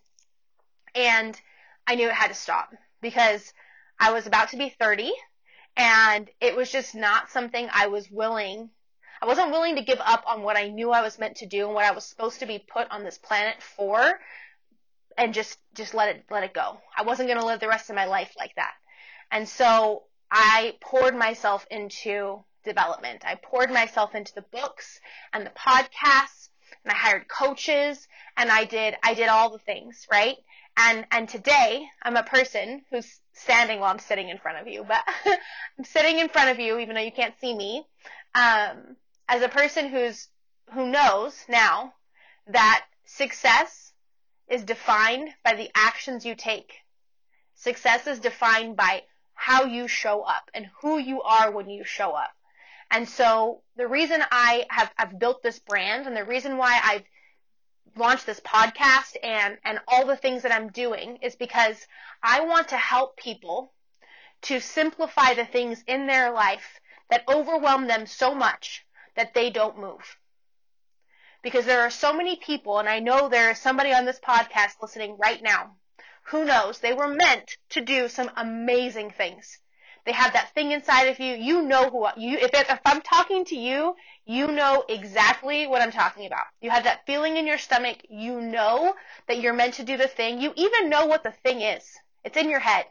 And 0.96 1.39
I 1.88 1.96
knew 1.96 2.08
it 2.08 2.13
had 2.13 2.29
to 2.29 2.34
stop 2.34 2.70
because 3.01 3.53
I 4.00 4.12
was 4.12 4.27
about 4.27 4.50
to 4.50 4.58
be 4.58 4.70
30 4.70 5.12
and 5.75 6.29
it 6.39 6.55
was 6.55 6.72
just 6.72 6.96
not 6.96 7.32
something 7.32 7.67
I 7.72 7.88
was 7.88 8.10
willing 8.10 8.70
I 9.24 9.25
wasn't 9.25 9.51
willing 9.51 9.77
to 9.77 9.82
give 9.82 10.01
up 10.03 10.25
on 10.27 10.42
what 10.42 10.58
I 10.58 10.68
knew 10.68 10.92
I 10.92 11.01
was 11.01 11.18
meant 11.18 11.38
to 11.38 11.46
do 11.46 11.65
and 11.65 11.74
what 11.74 11.86
I 11.86 11.92
was 11.92 12.03
supposed 12.03 12.42
to 12.42 12.46
be 12.46 12.60
put 12.60 12.92
on 12.92 13.06
this 13.06 13.18
planet 13.18 13.56
for 13.63 14.20
and 15.18 15.34
just 15.34 15.58
just 15.74 15.94
let 15.94 16.13
it 16.13 16.25
let 16.30 16.44
it 16.44 16.53
go. 16.53 16.77
I 16.98 17.03
wasn't 17.03 17.30
going 17.30 17.39
to 17.39 17.46
live 17.46 17.62
the 17.62 17.70
rest 17.70 17.89
of 17.89 17.96
my 17.96 18.03
life 18.03 18.34
like 18.38 18.53
that. 18.56 18.74
And 19.32 19.48
so 19.48 20.03
I 20.30 20.75
poured 20.82 21.15
myself 21.15 21.65
into 21.72 22.44
development. 22.65 23.24
I 23.25 23.36
poured 23.36 23.72
myself 23.72 24.13
into 24.13 24.34
the 24.36 24.42
books 24.51 25.00
and 25.32 25.46
the 25.46 25.51
podcasts 25.51 26.50
and 26.84 26.92
I 26.92 26.96
hired 26.96 27.30
coaches 27.30 28.06
and 28.36 28.51
I 28.51 28.65
did 28.65 28.96
I 29.03 29.13
did 29.13 29.30
all 29.30 29.51
the 29.51 29.60
things, 29.60 30.06
right? 30.12 30.36
And 30.75 31.06
and 31.12 31.30
today 31.30 31.88
I'm 32.01 32.18
a 32.18 32.24
person 32.24 32.82
who's 32.92 33.22
standing 33.32 33.80
while 33.80 33.92
I'm 33.92 34.00
sitting 34.00 34.27
in 34.27 34.38
front 34.38 34.58
of 34.58 34.68
you, 34.68 34.84
but 34.86 35.01
I'm 35.80 35.86
sitting 35.86 36.20
in 36.20 36.27
front 36.27 36.50
of 36.50 36.60
you 36.60 36.77
even 36.80 36.96
though 36.96 37.01
you 37.01 37.13
can't 37.13 37.39
see 37.39 37.56
me. 37.56 37.86
Um, 38.36 38.98
as 39.27 39.42
a 39.42 39.50
person 39.50 39.89
who's 39.89 40.27
who 40.74 40.89
knows 40.89 41.46
now 41.48 41.94
that 42.48 42.86
success 43.06 43.94
is 44.48 44.63
defined 44.63 45.30
by 45.44 45.56
the 45.56 45.70
actions 45.75 46.25
you 46.25 46.36
take. 46.36 46.74
Success 47.56 48.08
is 48.08 48.20
defined 48.20 48.75
by 48.75 49.03
how 49.34 49.65
you 49.65 49.88
show 49.88 50.22
up 50.22 50.50
and 50.53 50.70
who 50.82 50.98
you 50.98 51.22
are 51.22 51.51
when 51.51 51.70
you 51.70 51.84
show 51.84 52.12
up. 52.12 52.32
And 52.92 53.08
so 53.08 53.62
the 53.75 53.88
reason 53.88 54.24
I 54.32 54.65
have 54.70 54.92
I've 54.98 55.20
built 55.20 55.42
this 55.42 55.60
brand 55.60 56.06
and 56.06 56.15
the 56.15 56.25
reason 56.25 56.58
why 56.58 56.80
I've 56.84 57.03
launched 57.96 58.25
this 58.25 58.39
podcast 58.39 59.15
and, 59.24 59.58
and 59.63 59.80
all 59.88 60.06
the 60.06 60.18
things 60.18 60.44
that 60.44 60.51
I'm 60.51 60.70
doing 60.70 61.18
is 61.22 61.36
because 61.36 61.88
I 62.22 62.42
want 62.42 62.70
to 62.70 62.77
help 62.77 63.18
people 63.18 63.74
to 64.44 64.60
simplify 64.60 65.34
the 65.34 65.46
things 65.46 65.84
in 65.88 66.08
their 66.08 66.32
life 66.32 66.80
that 67.10 67.24
overwhelm 67.27 67.88
them 67.88 68.06
so 68.06 68.34
much 68.34 68.82
that 69.15 69.34
they 69.34 69.50
don't 69.50 69.79
move. 69.79 70.17
Because 71.41 71.65
there 71.65 71.82
are 71.82 71.89
so 71.89 72.13
many 72.13 72.38
people, 72.38 72.79
and 72.79 72.88
I 72.88 73.00
know 73.00 73.27
there 73.27 73.51
is 73.51 73.60
somebody 73.60 73.93
on 73.93 74.05
this 74.05 74.20
podcast 74.20 74.82
listening 74.82 75.17
right 75.17 75.41
now. 75.41 75.75
Who 76.27 76.46
knows? 76.46 76.79
They 76.79 76.93
were 76.93 77.10
meant 77.10 77.58
to 77.72 77.82
do 77.82 78.08
some 78.08 78.32
amazing 78.38 79.12
things. 79.12 79.60
They 80.05 80.12
have 80.12 80.34
that 80.34 80.53
thing 80.53 80.72
inside 80.72 81.08
of 81.08 81.20
you. 81.20 81.36
You 81.36 81.62
know 81.62 81.89
who 81.89 82.08
you. 82.17 82.38
If, 82.38 82.51
if 82.53 82.79
I'm 82.86 83.01
talking 83.01 83.46
to 83.46 83.55
you, 83.55 83.96
you 84.25 84.48
know 84.48 84.84
exactly 84.88 85.67
what 85.67 85.82
I'm 85.82 85.91
talking 85.91 86.25
about. 86.25 86.46
You 86.62 86.70
have 86.72 86.84
that 86.84 87.05
feeling 87.05 87.38
in 87.38 87.48
your 87.48 87.58
stomach. 87.58 87.98
You 88.10 88.41
know 88.41 88.96
that 89.27 89.39
you're 89.39 89.53
meant 89.53 89.75
to 89.75 89.84
do 89.84 89.96
the 89.96 90.08
thing. 90.08 90.41
You 90.41 90.53
even 90.55 90.89
know 90.89 91.05
what 91.05 91.24
the 91.24 91.32
thing 91.32 91.62
is. 91.62 91.89
It's 92.24 92.38
in 92.38 92.50
your 92.50 92.60
head, 92.60 92.86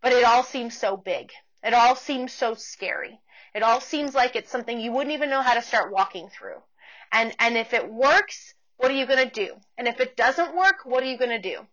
but 0.00 0.12
it 0.12 0.24
all 0.24 0.42
seems 0.42 0.76
so 0.76 0.96
big. 0.96 1.32
It 1.62 1.74
all 1.74 1.96
seems 1.96 2.32
so 2.32 2.54
scary. 2.54 3.20
It 3.58 3.64
all 3.64 3.80
seems 3.80 4.14
like 4.14 4.36
it's 4.36 4.52
something 4.52 4.78
you 4.78 4.92
wouldn't 4.92 5.14
even 5.14 5.30
know 5.30 5.42
how 5.42 5.54
to 5.54 5.62
start 5.62 5.90
walking 5.90 6.28
through. 6.28 6.62
And, 7.10 7.34
and 7.40 7.56
if 7.56 7.74
it 7.74 7.92
works, 7.92 8.54
what 8.76 8.88
are 8.88 8.94
you 8.94 9.04
going 9.04 9.28
to 9.28 9.34
do? 9.46 9.56
And 9.76 9.88
if 9.88 9.98
it 9.98 10.16
doesn't 10.16 10.54
work, 10.54 10.84
what 10.84 11.02
are 11.02 11.06
you 11.06 11.18
going 11.18 11.30
to 11.30 11.40
do? 11.40 11.66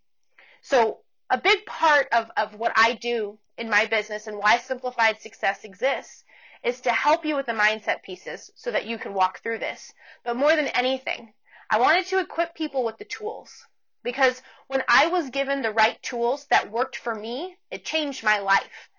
So 0.61 1.01
a 1.29 1.37
big 1.37 1.63
part 1.67 2.07
of, 2.11 2.31
of 2.37 2.55
what 2.55 2.71
I 2.75 2.93
do 2.93 3.37
in 3.55 3.69
my 3.69 3.85
business 3.85 4.25
and 4.25 4.39
why 4.39 4.57
simplified 4.57 5.21
success 5.21 5.63
exists 5.63 6.23
is 6.63 6.81
to 6.81 6.91
help 6.91 7.23
you 7.23 7.35
with 7.35 7.45
the 7.45 7.51
mindset 7.51 8.01
pieces 8.01 8.49
so 8.55 8.71
that 8.71 8.87
you 8.87 8.97
can 8.97 9.13
walk 9.13 9.43
through 9.43 9.59
this. 9.59 9.93
But 10.23 10.37
more 10.37 10.55
than 10.55 10.69
anything, 10.69 11.35
I 11.69 11.79
wanted 11.79 12.07
to 12.07 12.17
equip 12.17 12.55
people 12.55 12.83
with 12.83 12.97
the 12.97 13.05
tools 13.05 13.67
because 14.01 14.41
when 14.65 14.81
I 14.87 15.05
was 15.05 15.29
given 15.29 15.61
the 15.61 15.69
right 15.69 16.01
tools 16.01 16.47
that 16.49 16.71
worked 16.71 16.95
for 16.95 17.13
me, 17.13 17.57
it 17.69 17.85
changed 17.85 18.23
my 18.23 18.39
life. 18.39 18.89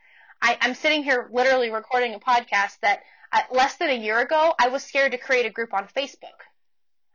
I, 0.40 0.58
I'm 0.60 0.74
sitting 0.74 1.02
here 1.02 1.28
literally 1.32 1.70
recording 1.70 2.14
a 2.14 2.18
podcast 2.18 2.78
that 2.82 3.02
uh, 3.32 3.40
less 3.50 3.76
than 3.76 3.90
a 3.90 3.94
year 3.94 4.18
ago, 4.20 4.54
I 4.58 4.68
was 4.68 4.82
scared 4.84 5.12
to 5.12 5.18
create 5.18 5.46
a 5.46 5.50
group 5.50 5.74
on 5.74 5.88
Facebook. 5.88 6.40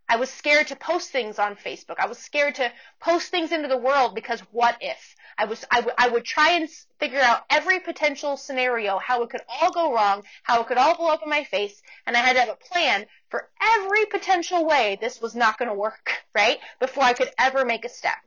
I 0.10 0.18
was 0.18 0.30
scared 0.30 0.68
to 0.68 0.76
post 0.76 1.10
things 1.12 1.40
on 1.40 1.56
Facebook. 1.56 1.96
I 1.98 2.08
was 2.08 2.18
scared 2.18 2.56
to 2.56 2.70
post 3.00 3.30
things 3.30 3.54
into 3.54 3.70
the 3.70 3.78
world 3.78 4.14
because 4.14 4.42
what 4.52 4.76
if? 4.82 5.16
I 5.38 5.46
was, 5.46 5.64
I, 5.72 5.78
w- 5.78 5.96
I 5.98 6.10
would 6.10 6.26
try 6.26 6.52
and 6.52 6.70
figure 7.00 7.22
out 7.22 7.46
every 7.50 7.80
potential 7.80 8.36
scenario, 8.36 9.00
how 9.00 9.24
it 9.24 9.30
could 9.30 9.42
all 9.48 9.72
go 9.72 9.94
wrong, 9.94 10.24
how 10.44 10.62
it 10.62 10.68
could 10.68 10.78
all 10.78 10.98
blow 10.98 11.08
up 11.08 11.24
in 11.24 11.30
my 11.30 11.46
face, 11.46 11.82
and 12.06 12.18
I 12.18 12.20
had 12.20 12.34
to 12.34 12.42
have 12.42 12.50
a 12.50 12.74
plan 12.74 13.06
for 13.30 13.48
every 13.62 14.06
potential 14.08 14.66
way 14.66 14.98
this 15.00 15.22
was 15.22 15.34
not 15.34 15.58
going 15.58 15.70
to 15.70 15.76
work, 15.76 16.12
right? 16.36 16.60
Before 16.82 17.06
I 17.06 17.14
could 17.14 17.32
ever 17.40 17.64
make 17.64 17.86
a 17.86 17.90
step. 17.90 18.18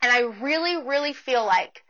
And 0.00 0.12
I 0.12 0.20
really, 0.44 0.76
really 0.76 1.12
feel 1.12 1.44
like 1.44 1.82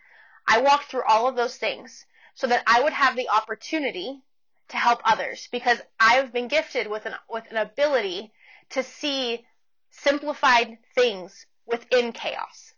I 0.46 0.60
walked 0.60 0.90
through 0.90 1.04
all 1.08 1.28
of 1.28 1.36
those 1.36 1.56
things 1.56 2.04
so 2.34 2.46
that 2.46 2.62
I 2.66 2.82
would 2.82 2.92
have 2.92 3.16
the 3.16 3.28
opportunity 3.28 4.22
to 4.68 4.76
help 4.76 5.00
others 5.04 5.48
because 5.52 5.78
I've 6.00 6.32
been 6.32 6.48
gifted 6.48 6.86
with 6.86 7.06
an, 7.06 7.14
with 7.28 7.44
an 7.50 7.56
ability 7.56 8.32
to 8.70 8.82
see 8.82 9.44
simplified 9.90 10.78
things 10.94 11.46
within 11.66 12.12
chaos. 12.12 12.72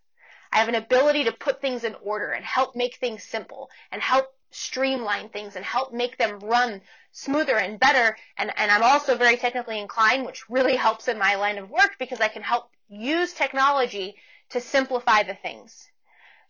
I 0.53 0.59
have 0.59 0.69
an 0.69 0.75
ability 0.75 1.25
to 1.25 1.33
put 1.33 1.61
things 1.61 1.85
in 1.85 1.95
order 2.03 2.31
and 2.31 2.45
help 2.45 2.77
make 2.77 2.97
things 2.97 3.23
simple 3.23 3.71
and 3.91 4.01
help 4.03 4.27
streamline 4.51 5.29
things 5.29 5.57
and 5.57 5.65
help 5.65 5.93
make 5.93 6.17
them 6.17 6.39
run 6.39 6.81
smoother 7.11 7.57
and 7.57 7.81
better. 7.81 8.17
And, 8.39 8.53
and 8.57 8.71
I'm 8.71 8.83
also 8.83 9.17
very 9.17 9.37
technically 9.37 9.81
inclined, 9.81 10.27
which 10.27 10.49
really 10.49 10.77
helps 10.87 11.09
in 11.09 11.19
my 11.19 11.35
line 11.37 11.59
of 11.59 11.71
work 11.71 11.97
because 11.99 12.21
I 12.21 12.29
can 12.29 12.43
help 12.43 12.71
use 12.89 13.33
technology 13.33 14.17
to 14.51 14.61
simplify 14.61 15.23
the 15.23 15.35
things. 15.35 15.91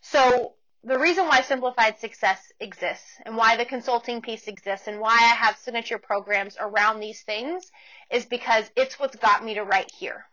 So 0.00 0.54
the 0.86 0.98
reason 0.98 1.26
why 1.26 1.40
simplified 1.40 1.98
success 1.98 2.52
exists 2.60 3.16
and 3.24 3.36
why 3.36 3.56
the 3.56 3.64
consulting 3.64 4.20
piece 4.20 4.46
exists 4.48 4.86
and 4.86 5.00
why 5.00 5.14
I 5.14 5.34
have 5.34 5.56
signature 5.56 5.98
programs 5.98 6.56
around 6.60 7.00
these 7.00 7.22
things 7.22 7.70
is 8.10 8.26
because 8.26 8.70
it's 8.76 8.98
what's 8.98 9.16
got 9.16 9.42
me 9.42 9.54
to 9.54 9.64
right 9.64 9.90
here. 9.90 10.26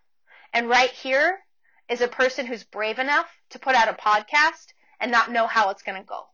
And 0.54 0.68
right 0.68 0.92
here 0.92 1.40
is 1.90 2.02
a 2.02 2.08
person 2.10 2.46
who's 2.46 2.66
brave 2.66 3.00
enough 3.00 3.28
to 3.52 3.60
put 3.60 3.76
out 3.76 3.88
a 3.88 3.94
podcast 3.94 4.74
and 5.00 5.10
not 5.10 5.32
know 5.32 5.48
how 5.48 5.70
it's 5.70 5.84
going 5.84 6.02
to 6.02 6.08
go. 6.08 6.26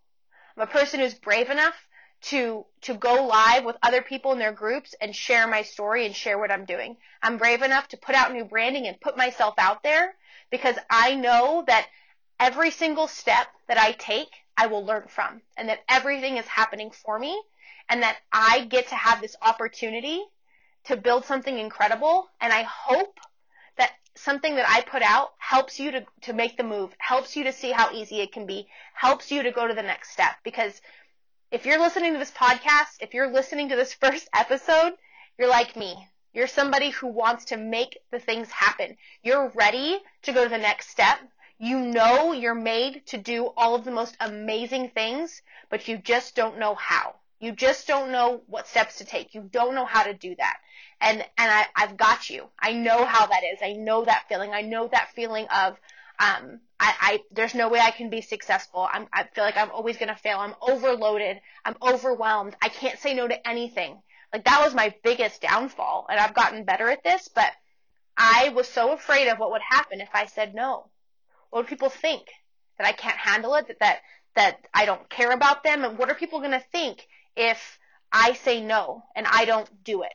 I'm 0.56 0.64
a 0.64 0.68
person 0.68 1.00
who's 1.00 1.14
brave 1.14 1.52
enough 1.52 1.76
to 2.20 2.66
to 2.82 2.96
go 2.96 3.28
live 3.28 3.64
with 3.64 3.76
other 3.84 4.02
people 4.02 4.32
in 4.32 4.40
their 4.40 4.52
groups 4.52 4.96
and 5.00 5.16
share 5.16 5.48
my 5.48 5.62
story 5.62 6.08
and 6.08 6.16
share 6.16 6.40
what 6.40 6.52
I'm 6.52 6.66
doing. 6.66 6.98
I'm 7.22 7.38
brave 7.38 7.62
enough 7.62 7.88
to 7.90 7.98
put 7.98 8.16
out 8.16 8.34
new 8.34 8.46
branding 8.46 8.88
and 8.88 9.00
put 9.00 9.16
myself 9.16 9.54
out 9.60 9.84
there 9.84 10.16
because 10.50 10.76
I 10.90 11.14
know 11.14 11.64
that 11.68 11.88
every 12.40 12.72
single 12.72 13.08
step 13.08 13.48
that 13.68 13.78
I 13.78 13.94
take, 13.94 14.30
I 14.58 14.68
will 14.68 14.86
learn 14.86 15.08
from, 15.08 15.42
and 15.56 15.70
that 15.70 15.84
everything 15.90 16.38
is 16.38 16.48
happening 16.48 16.92
for 16.92 17.20
me, 17.20 17.42
and 17.90 18.04
that 18.04 18.18
I 18.32 18.66
get 18.66 18.88
to 18.90 18.96
have 18.96 19.22
this 19.22 19.36
opportunity 19.42 20.24
to 20.86 20.98
build 20.98 21.26
something 21.26 21.58
incredible, 21.58 22.30
and 22.40 22.52
I 22.54 22.64
hope 22.64 23.20
that 23.78 23.92
something 24.16 24.56
that 24.56 24.70
I 24.70 24.82
put 24.82 25.02
out 25.02 25.34
helps 25.38 25.80
you 25.80 25.92
to, 25.92 26.06
to 26.22 26.34
make 26.34 26.58
the 26.58 26.64
move, 26.64 26.96
helps 26.98 27.36
you 27.36 27.44
to 27.44 27.52
see 27.52 27.72
how 27.72 27.92
easy 27.92 28.22
it 28.22 28.32
can 28.32 28.46
be, 28.46 28.68
helps 28.94 29.32
you 29.32 29.44
to 29.44 29.52
go 29.52 29.68
to 29.68 29.74
the 29.74 29.84
next 29.84 30.12
step, 30.12 30.36
because 30.44 30.82
if 31.52 31.66
you're 31.66 31.80
listening 31.80 32.14
to 32.14 32.20
this 32.20 32.32
podcast, 32.32 32.98
if 33.00 33.14
you're 33.14 33.32
listening 33.32 33.70
to 33.70 33.76
this 33.76 33.94
first 34.02 34.28
episode, 34.34 34.94
you're 35.38 35.50
like 35.50 35.76
me. 35.76 36.08
You're 36.34 36.48
somebody 36.48 36.92
who 36.92 37.08
wants 37.08 37.46
to 37.46 37.58
make 37.58 37.98
the 38.12 38.20
things 38.20 38.52
happen. 38.52 38.98
You're 39.24 39.52
ready 39.56 39.98
to 40.24 40.34
go 40.34 40.44
to 40.44 40.50
the 40.50 40.58
next 40.58 40.90
step. 40.90 41.20
You 41.60 41.80
know 41.80 42.34
you're 42.34 42.54
made 42.54 43.06
to 43.08 43.18
do 43.18 43.48
all 43.58 43.74
of 43.74 43.84
the 43.84 43.92
most 43.92 44.16
amazing 44.20 44.90
things, 44.90 45.42
but 45.70 45.88
you 45.88 45.98
just 45.98 46.36
don't 46.36 46.60
know 46.60 46.76
how. 46.76 47.16
You 47.40 47.52
just 47.52 47.88
don't 47.88 48.12
know 48.12 48.42
what 48.48 48.68
steps 48.68 48.98
to 48.98 49.06
take. 49.06 49.34
You 49.34 49.42
don't 49.42 49.74
know 49.74 49.86
how 49.86 50.04
to 50.04 50.14
do 50.14 50.36
that. 50.36 50.58
And, 51.02 51.20
and 51.20 51.52
I, 51.52 51.66
I've 51.76 51.98
got 51.98 52.30
you. 52.30 52.48
I 52.60 52.74
know 52.74 53.06
how 53.06 53.26
that 53.26 53.44
is. 53.44 53.60
I 53.62 53.74
know 53.74 54.06
that 54.06 54.28
feeling. 54.30 54.52
I 54.54 54.62
know 54.62 54.88
that 54.88 55.14
feeling 55.16 55.48
of, 55.48 55.74
um, 56.20 56.60
I, 56.80 56.94
I, 57.00 57.24
there's 57.32 57.56
no 57.56 57.70
way 57.70 57.80
I 57.80 57.92
can 57.92 58.10
be 58.10 58.22
successful. 58.22 58.88
I'm, 58.92 59.08
I 59.12 59.24
feel 59.24 59.44
like 59.44 59.58
I'm 59.58 59.72
always 59.72 59.98
going 59.98 60.10
to 60.10 60.16
fail. 60.16 60.38
I'm 60.40 60.56
overloaded. 60.62 61.42
I'm 61.66 61.76
overwhelmed. 61.82 62.56
I 62.62 62.70
can't 62.70 63.00
say 63.00 63.14
no 63.14 63.28
to 63.28 63.48
anything. 63.48 64.02
Like 64.32 64.46
that 64.46 64.64
was 64.64 64.76
my 64.76 64.94
biggest 65.04 65.42
downfall. 65.42 66.06
And 66.10 66.20
I've 66.20 66.36
gotten 66.36 66.66
better 66.66 66.88
at 66.90 67.04
this, 67.04 67.28
but 67.28 67.52
I 68.16 68.50
was 68.50 68.68
so 68.68 68.94
afraid 68.94 69.28
of 69.28 69.40
what 69.40 69.52
would 69.52 69.62
happen 69.62 70.02
if 70.02 70.10
I 70.14 70.26
said 70.26 70.54
no. 70.54 70.90
What 71.50 71.64
do 71.64 71.68
people 71.68 71.90
think? 71.90 72.28
That 72.78 72.88
I 72.88 72.92
can't 72.92 73.18
handle 73.18 73.56
it? 73.56 73.68
That 73.68 73.80
that 73.80 74.00
that 74.36 74.68
I 74.74 74.86
don't 74.86 75.10
care 75.10 75.32
about 75.32 75.64
them? 75.64 75.84
And 75.84 75.98
what 75.98 76.10
are 76.10 76.16
people 76.16 76.40
going 76.40 76.52
to 76.52 76.64
think 76.72 77.08
if 77.36 77.80
I 78.12 78.34
say 78.34 78.62
no 78.62 79.04
and 79.16 79.26
I 79.28 79.46
don't 79.46 79.84
do 79.84 80.04
it? 80.04 80.14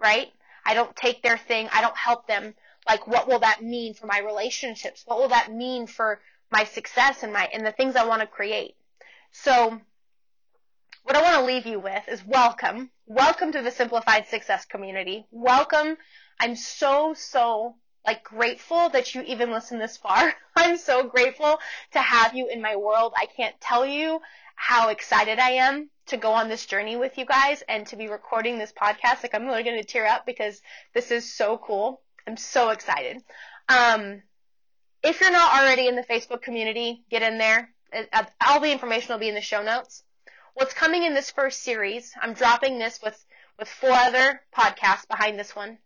Right? 0.00 0.32
I 0.64 0.74
don't 0.74 0.94
take 0.96 1.22
their 1.22 1.38
thing. 1.38 1.68
I 1.72 1.80
don't 1.80 1.96
help 1.96 2.26
them. 2.26 2.54
Like, 2.88 3.06
what 3.06 3.28
will 3.28 3.38
that 3.40 3.62
mean 3.62 3.94
for 3.94 4.06
my 4.06 4.18
relationships? 4.18 5.02
What 5.06 5.18
will 5.18 5.28
that 5.28 5.52
mean 5.52 5.86
for 5.86 6.20
my 6.50 6.64
success 6.64 7.22
and 7.22 7.32
my 7.32 7.48
and 7.52 7.64
the 7.64 7.72
things 7.72 7.94
I 7.94 8.06
want 8.06 8.20
to 8.20 8.26
create? 8.26 8.74
So, 9.30 9.80
what 11.04 11.16
I 11.16 11.22
want 11.22 11.36
to 11.36 11.44
leave 11.44 11.66
you 11.66 11.78
with 11.78 12.08
is 12.08 12.24
welcome. 12.24 12.90
Welcome 13.06 13.52
to 13.52 13.62
the 13.62 13.70
Simplified 13.70 14.26
Success 14.26 14.64
community. 14.64 15.26
Welcome. 15.30 15.96
I'm 16.40 16.56
so, 16.56 17.14
so 17.14 17.76
like 18.06 18.24
grateful 18.24 18.88
that 18.90 19.14
you 19.14 19.22
even 19.22 19.52
listen 19.52 19.78
this 19.78 19.96
far. 19.96 20.34
I'm 20.56 20.76
so 20.76 21.04
grateful 21.04 21.58
to 21.92 22.00
have 22.00 22.34
you 22.34 22.48
in 22.48 22.60
my 22.60 22.76
world. 22.76 23.12
I 23.16 23.26
can't 23.26 23.58
tell 23.60 23.86
you 23.86 24.20
how 24.56 24.90
excited 24.90 25.38
I 25.38 25.50
am 25.52 25.90
to 26.06 26.16
go 26.16 26.32
on 26.32 26.48
this 26.48 26.66
journey 26.66 26.96
with 26.96 27.16
you 27.16 27.24
guys 27.24 27.62
and 27.68 27.86
to 27.86 27.96
be 27.96 28.08
recording 28.08 28.58
this 28.58 28.72
podcast. 28.72 29.22
Like 29.22 29.34
I'm 29.34 29.46
really 29.46 29.62
going 29.62 29.80
to 29.80 29.86
tear 29.86 30.06
up 30.06 30.26
because 30.26 30.60
this 30.94 31.10
is 31.10 31.32
so 31.32 31.58
cool. 31.58 32.00
I'm 32.26 32.36
so 32.36 32.70
excited. 32.70 33.22
Um, 33.68 34.22
if 35.02 35.20
you're 35.20 35.32
not 35.32 35.60
already 35.60 35.88
in 35.88 35.96
the 35.96 36.02
Facebook 36.02 36.42
community, 36.42 37.04
get 37.10 37.22
in 37.22 37.38
there. 37.38 37.70
Uh, 38.12 38.24
all 38.46 38.60
the 38.60 38.72
information 38.72 39.12
will 39.12 39.18
be 39.18 39.28
in 39.28 39.34
the 39.34 39.40
show 39.40 39.62
notes. 39.62 40.02
What's 40.54 40.74
coming 40.74 41.02
in 41.02 41.14
this 41.14 41.30
first 41.30 41.62
series, 41.62 42.12
I'm 42.20 42.34
dropping 42.34 42.78
this 42.78 43.00
with, 43.02 43.24
with 43.58 43.68
four 43.68 43.92
other 43.92 44.40
podcasts 44.56 45.08
behind 45.08 45.38
this 45.38 45.56
one. 45.56 45.78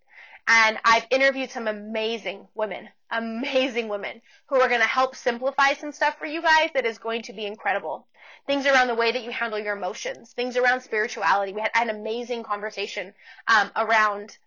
And 0.49 0.79
I've 0.85 1.07
interviewed 1.11 1.50
some 1.50 1.67
amazing 1.67 2.47
women, 2.55 2.88
amazing 3.11 3.88
women 3.88 4.23
who 4.47 4.61
are 4.61 4.69
going 4.69 4.81
to 4.81 4.87
help 4.87 5.17
simplify 5.17 5.73
some 5.75 5.91
stuff 5.91 6.19
for 6.19 6.26
you 6.26 6.41
guys 6.41 6.71
that 6.75 6.87
is 6.87 6.99
going 6.99 7.23
to 7.23 7.33
be 7.33 7.47
incredible. 7.47 8.07
Things 8.47 8.65
around 8.65 8.87
the 8.87 8.95
way 8.95 9.11
that 9.11 9.25
you 9.25 9.33
handle 9.33 9.59
your 9.59 9.76
emotions, 9.76 10.33
things 10.33 10.57
around 10.57 10.83
spirituality. 10.83 11.53
We 11.53 11.62
had 11.62 11.73
an 11.75 11.91
amazing 11.91 12.45
conversation 12.45 13.12
um, 13.49 13.73
around 13.75 14.38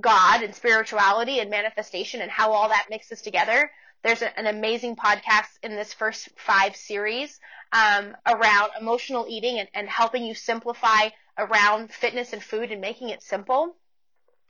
God 0.00 0.42
and 0.42 0.54
spirituality 0.54 1.40
and 1.40 1.50
manifestation 1.50 2.20
and 2.20 2.30
how 2.30 2.52
all 2.52 2.68
that 2.68 2.86
mixes 2.88 3.20
together. 3.20 3.70
There's 4.04 4.22
a, 4.22 4.38
an 4.38 4.46
amazing 4.46 4.94
podcast 4.94 5.48
in 5.64 5.74
this 5.74 5.92
first 5.92 6.28
five 6.36 6.76
series 6.76 7.40
um, 7.72 8.16
around 8.26 8.70
emotional 8.80 9.26
eating 9.28 9.58
and, 9.58 9.68
and 9.74 9.88
helping 9.88 10.22
you 10.22 10.34
simplify 10.34 11.08
around 11.36 11.90
fitness 11.90 12.32
and 12.32 12.42
food 12.42 12.70
and 12.70 12.80
making 12.80 13.08
it 13.08 13.22
simple. 13.22 13.74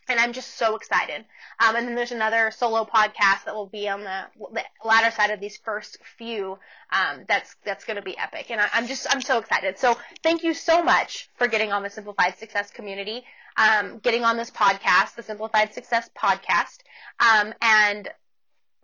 And 0.08 0.18
I'm 0.18 0.32
just 0.32 0.56
so 0.56 0.76
excited. 0.76 1.24
Um, 1.60 1.76
and 1.76 1.86
then 1.86 1.94
there's 1.94 2.12
another 2.12 2.50
solo 2.50 2.84
podcast 2.84 3.44
that 3.44 3.54
will 3.54 3.66
be 3.66 3.88
on 3.88 4.02
the, 4.02 4.24
the 4.52 4.62
latter 4.84 5.10
side 5.10 5.30
of 5.30 5.40
these 5.40 5.56
first 5.58 5.98
few. 6.16 6.58
Um, 6.90 7.24
that's 7.28 7.56
that's 7.64 7.84
going 7.84 7.96
to 7.96 8.02
be 8.02 8.16
epic, 8.16 8.50
and 8.50 8.60
I, 8.60 8.68
am 8.72 8.86
just 8.86 9.06
I'm 9.10 9.20
so 9.20 9.38
excited. 9.38 9.78
So 9.78 9.96
thank 10.22 10.42
you 10.42 10.54
so 10.54 10.82
much 10.82 11.28
for 11.36 11.46
getting 11.46 11.72
on 11.72 11.82
the 11.82 11.90
Simplified 11.90 12.38
Success 12.38 12.70
community, 12.70 13.24
um, 13.56 13.98
getting 13.98 14.24
on 14.24 14.36
this 14.36 14.50
podcast, 14.50 15.14
the 15.16 15.22
Simplified 15.22 15.74
Success 15.74 16.08
podcast, 16.16 16.78
um, 17.20 17.52
and 17.60 18.08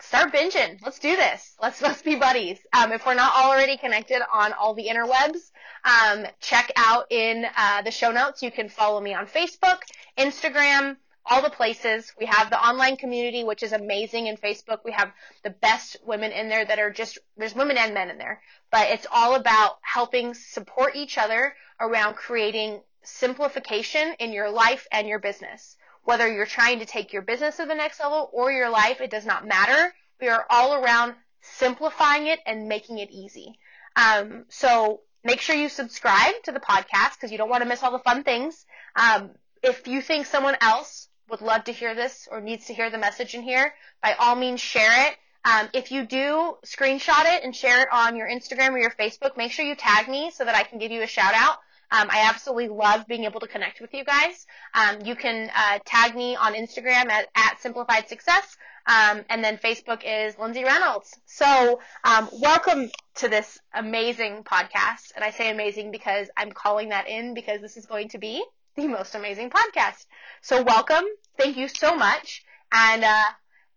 start 0.00 0.32
binging. 0.32 0.78
Let's 0.82 0.98
do 0.98 1.16
this. 1.16 1.54
Let's 1.62 1.80
let's 1.80 2.02
be 2.02 2.16
buddies. 2.16 2.58
Um, 2.72 2.92
if 2.92 3.06
we're 3.06 3.14
not 3.14 3.34
already 3.36 3.76
connected 3.76 4.20
on 4.32 4.52
all 4.52 4.74
the 4.74 4.88
interwebs, 4.88 5.50
um, 5.84 6.26
check 6.40 6.72
out 6.76 7.06
in 7.10 7.46
uh, 7.56 7.82
the 7.82 7.90
show 7.90 8.10
notes. 8.10 8.42
You 8.42 8.50
can 8.50 8.68
follow 8.68 9.00
me 9.00 9.14
on 9.14 9.26
Facebook, 9.26 9.78
Instagram, 10.18 10.96
all 11.26 11.42
the 11.42 11.50
places. 11.50 12.12
We 12.18 12.26
have 12.26 12.50
the 12.50 12.60
online 12.60 12.96
community, 12.96 13.44
which 13.44 13.62
is 13.62 13.72
amazing 13.72 14.26
in 14.26 14.36
Facebook. 14.36 14.80
We 14.84 14.92
have 14.92 15.12
the 15.42 15.50
best 15.50 15.96
women 16.04 16.32
in 16.32 16.48
there 16.48 16.64
that 16.64 16.78
are 16.78 16.90
just, 16.90 17.18
there's 17.36 17.54
women 17.54 17.78
and 17.78 17.94
men 17.94 18.10
in 18.10 18.18
there, 18.18 18.42
but 18.70 18.90
it's 18.90 19.06
all 19.10 19.34
about 19.34 19.78
helping 19.82 20.34
support 20.34 20.96
each 20.96 21.16
other 21.16 21.54
around 21.80 22.14
creating 22.14 22.80
simplification 23.02 24.14
in 24.18 24.32
your 24.32 24.50
life 24.50 24.86
and 24.92 25.08
your 25.08 25.18
business. 25.18 25.76
Whether 26.04 26.30
you're 26.30 26.46
trying 26.46 26.80
to 26.80 26.86
take 26.86 27.12
your 27.12 27.22
business 27.22 27.56
to 27.56 27.66
the 27.66 27.74
next 27.74 28.00
level 28.00 28.30
or 28.32 28.52
your 28.52 28.68
life, 28.68 29.00
it 29.00 29.10
does 29.10 29.24
not 29.24 29.46
matter. 29.46 29.94
We 30.20 30.28
are 30.28 30.44
all 30.50 30.74
around 30.74 31.14
simplifying 31.40 32.26
it 32.26 32.40
and 32.46 32.68
making 32.68 32.98
it 32.98 33.10
easy. 33.10 33.58
Um, 33.96 34.44
so 34.48 35.00
make 35.22 35.40
sure 35.40 35.56
you 35.56 35.70
subscribe 35.70 36.34
to 36.44 36.52
the 36.52 36.60
podcast 36.60 37.14
because 37.14 37.32
you 37.32 37.38
don't 37.38 37.48
want 37.48 37.62
to 37.62 37.68
miss 37.68 37.82
all 37.82 37.92
the 37.92 37.98
fun 37.98 38.24
things. 38.24 38.66
Um, 38.96 39.30
if 39.62 39.88
you 39.88 40.02
think 40.02 40.26
someone 40.26 40.56
else 40.60 41.08
would 41.28 41.40
love 41.40 41.64
to 41.64 41.72
hear 41.72 41.94
this 41.94 42.28
or 42.30 42.40
needs 42.40 42.66
to 42.66 42.74
hear 42.74 42.90
the 42.90 42.98
message 42.98 43.34
in 43.34 43.42
here, 43.42 43.74
by 44.02 44.14
all 44.18 44.36
means 44.36 44.60
share 44.60 45.08
it. 45.08 45.16
Um, 45.44 45.68
if 45.74 45.92
you 45.92 46.06
do 46.06 46.56
screenshot 46.64 47.36
it 47.36 47.44
and 47.44 47.54
share 47.54 47.82
it 47.82 47.88
on 47.92 48.16
your 48.16 48.28
Instagram 48.28 48.70
or 48.70 48.78
your 48.78 48.90
Facebook, 48.90 49.36
make 49.36 49.52
sure 49.52 49.64
you 49.64 49.74
tag 49.74 50.08
me 50.08 50.30
so 50.30 50.44
that 50.44 50.54
I 50.54 50.62
can 50.62 50.78
give 50.78 50.90
you 50.90 51.02
a 51.02 51.06
shout 51.06 51.34
out. 51.34 51.58
Um, 51.90 52.08
I 52.10 52.28
absolutely 52.28 52.68
love 52.68 53.06
being 53.06 53.24
able 53.24 53.40
to 53.40 53.46
connect 53.46 53.80
with 53.80 53.92
you 53.92 54.04
guys. 54.04 54.46
Um, 54.74 55.02
you 55.04 55.14
can 55.14 55.50
uh, 55.54 55.78
tag 55.84 56.16
me 56.16 56.34
on 56.34 56.54
Instagram 56.54 57.10
at, 57.10 57.28
at 57.36 57.60
Simplified 57.60 58.08
Success, 58.08 58.56
um, 58.86 59.22
and 59.28 59.44
then 59.44 59.58
Facebook 59.58 60.02
is 60.04 60.38
Lindsay 60.38 60.64
Reynolds. 60.64 61.14
So 61.26 61.80
um, 62.02 62.28
welcome 62.32 62.90
to 63.16 63.28
this 63.28 63.58
amazing 63.74 64.44
podcast, 64.44 65.12
and 65.14 65.24
I 65.24 65.30
say 65.30 65.50
amazing 65.50 65.90
because 65.90 66.28
I'm 66.36 66.52
calling 66.52 66.88
that 66.88 67.08
in 67.08 67.34
because 67.34 67.60
this 67.60 67.76
is 67.76 67.86
going 67.86 68.08
to 68.08 68.18
be 68.18 68.42
the 68.76 68.88
most 68.88 69.14
amazing 69.14 69.50
podcast. 69.50 70.06
So 70.42 70.62
welcome. 70.62 71.04
Thank 71.38 71.56
you 71.56 71.68
so 71.68 71.94
much. 71.94 72.44
And 72.72 73.04
uh, 73.04 73.24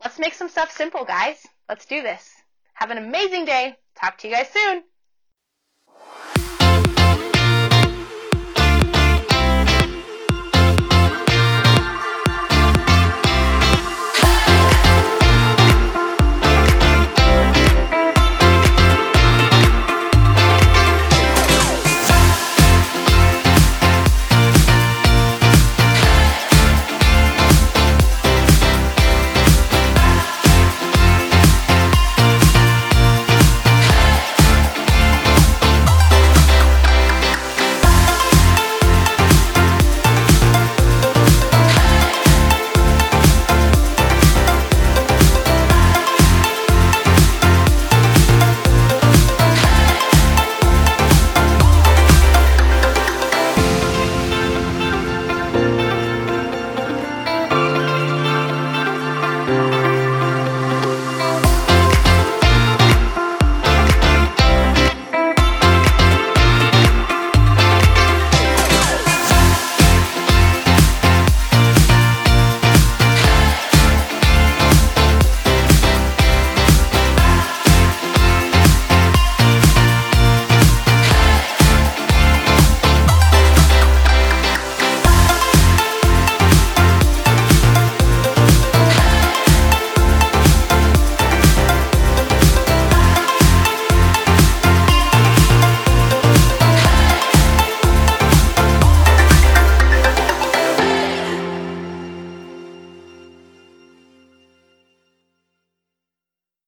let's 0.03 0.19
make 0.19 0.33
some 0.33 0.49
stuff 0.49 0.71
simple, 0.71 1.05
guys. 1.05 1.45
Let's 1.69 1.85
do 1.85 2.01
this. 2.01 2.29
Have 2.73 2.91
an 2.91 2.97
amazing 2.97 3.45
day. 3.45 3.75
Talk 3.95 4.17
to 4.19 4.27
you 4.27 4.35
guys 4.35 4.49
soon. 4.49 4.83